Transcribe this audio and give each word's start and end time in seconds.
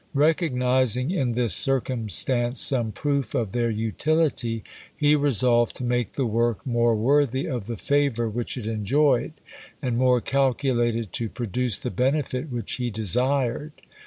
Recognising 0.15 1.11
in 1.11 1.33
this 1.33 1.53
circumstance 1.53 2.59
some 2.59 2.91
proof 2.91 3.35
of 3.35 3.51
their 3.51 3.69
utility, 3.69 4.63
he 4.97 5.15
resolved 5.15 5.75
to 5.75 5.83
make 5.83 6.13
the 6.13 6.25
work 6.25 6.65
more 6.65 6.95
worthy 6.95 7.45
of 7.45 7.67
the 7.67 7.77
favour 7.77 8.27
which 8.27 8.57
it 8.57 8.65
enjoyed, 8.65 9.33
and 9.79 9.99
more 9.99 10.19
calculated 10.19 11.13
to 11.13 11.29
produce 11.29 11.77
the 11.77 11.91
benefit 11.91 12.49
which 12.49 12.77
he 12.77 12.89
desired. 12.89 13.73